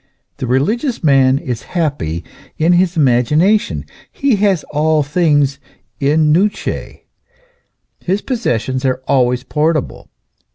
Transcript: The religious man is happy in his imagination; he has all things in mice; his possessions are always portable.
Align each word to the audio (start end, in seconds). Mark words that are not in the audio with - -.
The 0.37 0.47
religious 0.47 1.03
man 1.03 1.37
is 1.37 1.61
happy 1.77 2.23
in 2.57 2.73
his 2.73 2.97
imagination; 2.97 3.85
he 4.11 4.37
has 4.37 4.63
all 4.71 5.03
things 5.03 5.59
in 5.99 6.33
mice; 6.33 7.01
his 7.99 8.21
possessions 8.23 8.83
are 8.83 9.03
always 9.07 9.43
portable. 9.43 10.09